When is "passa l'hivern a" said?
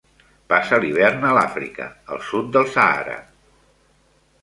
0.53-1.35